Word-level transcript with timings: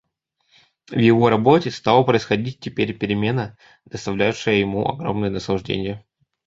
В 0.89 0.97
его 0.97 1.29
работе 1.29 1.69
стала 1.69 2.01
происходить 2.01 2.59
теперь 2.59 2.97
перемена, 2.97 3.55
доставлявшая 3.85 4.55
ему 4.55 4.83
огромное 4.87 5.29
наслаждение. 5.29 6.03